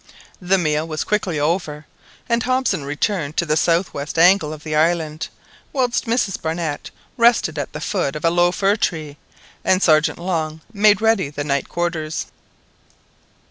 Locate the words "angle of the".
4.17-4.75